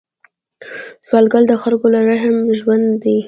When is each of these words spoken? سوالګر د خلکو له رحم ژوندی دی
سوالګر 1.05 1.43
د 1.47 1.53
خلکو 1.63 1.87
له 1.93 1.99
رحم 2.09 2.35
ژوندی 2.59 2.95
دی 3.03 3.17